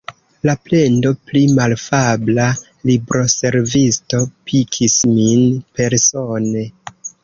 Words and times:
La 0.49 0.53
plendo 0.69 1.11
pri 1.31 1.43
malafabla 1.59 2.49
libroservisto 2.93 4.25
pikis 4.51 5.01
min 5.15 5.49
persone. 5.79 6.71